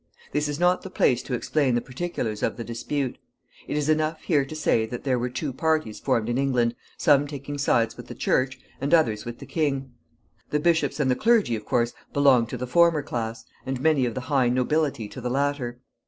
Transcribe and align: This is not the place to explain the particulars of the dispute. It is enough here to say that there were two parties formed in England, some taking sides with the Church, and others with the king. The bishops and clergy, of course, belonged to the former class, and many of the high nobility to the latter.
This 0.31 0.47
is 0.49 0.59
not 0.59 0.81
the 0.81 0.89
place 0.89 1.21
to 1.21 1.35
explain 1.35 1.75
the 1.75 1.79
particulars 1.79 2.41
of 2.41 2.57
the 2.57 2.63
dispute. 2.63 3.19
It 3.67 3.77
is 3.77 3.87
enough 3.87 4.19
here 4.23 4.43
to 4.45 4.55
say 4.55 4.87
that 4.87 5.03
there 5.03 5.19
were 5.19 5.29
two 5.29 5.53
parties 5.53 5.99
formed 5.99 6.27
in 6.27 6.39
England, 6.39 6.73
some 6.97 7.27
taking 7.27 7.59
sides 7.59 7.97
with 7.97 8.07
the 8.07 8.15
Church, 8.15 8.59
and 8.81 8.95
others 8.95 9.25
with 9.25 9.37
the 9.37 9.45
king. 9.45 9.91
The 10.49 10.59
bishops 10.59 10.99
and 10.99 11.19
clergy, 11.19 11.55
of 11.55 11.65
course, 11.65 11.93
belonged 12.13 12.49
to 12.49 12.57
the 12.57 12.65
former 12.65 13.03
class, 13.03 13.45
and 13.63 13.79
many 13.79 14.07
of 14.07 14.15
the 14.15 14.21
high 14.21 14.49
nobility 14.49 15.07
to 15.07 15.21
the 15.21 15.29
latter. 15.29 15.79